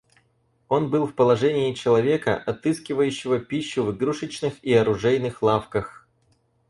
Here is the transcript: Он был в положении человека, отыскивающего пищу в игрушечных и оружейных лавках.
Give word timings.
Он 0.67 0.89
был 0.89 1.05
в 1.05 1.13
положении 1.13 1.75
человека, 1.75 2.35
отыскивающего 2.35 3.37
пищу 3.37 3.83
в 3.83 3.95
игрушечных 3.95 4.55
и 4.63 4.73
оружейных 4.73 5.43
лавках. 5.43 6.07